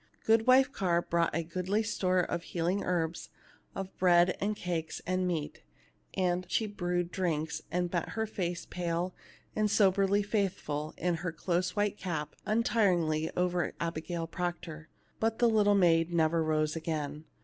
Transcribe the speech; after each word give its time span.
Goodwife 0.25 0.71
Carr 0.71 1.03
brought 1.03 1.35
a 1.35 1.43
goodly 1.43 1.83
store 1.83 2.21
of 2.21 2.41
heal 2.41 2.65
ing 2.65 2.83
herbs, 2.83 3.29
of 3.75 3.95
bread 3.99 4.35
and 4.41 4.55
cakes 4.55 4.99
and 5.05 5.27
meat, 5.27 5.61
and 6.15 6.49
she 6.51 6.65
brewed 6.65 7.11
drinks, 7.11 7.61
and 7.69 7.91
bent 7.91 8.09
her 8.09 8.25
face, 8.25 8.65
pale 8.65 9.13
and 9.55 9.69
so 9.69 9.91
berly 9.91 10.23
faithful, 10.25 10.95
in 10.97 11.17
her 11.17 11.31
close 11.31 11.75
white 11.75 11.99
cap, 11.99 12.35
untiringly 12.47 13.29
over 13.37 13.73
Abigail 13.79 14.25
Proctor. 14.25 14.89
But 15.19 15.37
the 15.37 15.47
little 15.47 15.75
maid 15.75 16.11
never 16.11 16.39
arose 16.39 16.75
again. 16.75 17.25